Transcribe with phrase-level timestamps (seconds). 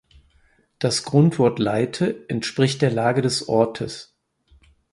[0.79, 4.17] Das Grundwort Leite entspricht der Lage des Ortes.